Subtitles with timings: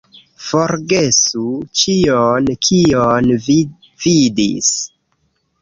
[0.43, 1.43] Forgesu
[1.81, 3.59] ĉion kion vi
[4.07, 4.73] vidis